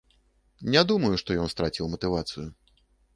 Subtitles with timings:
[0.75, 2.47] Не думаю, што ён страціў матывацыю.